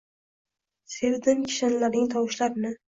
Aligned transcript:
Sevdim 0.95 1.47
kishanlaring 1.51 2.13
tovushlarini 2.17 2.79